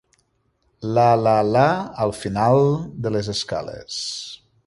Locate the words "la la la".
0.97-1.65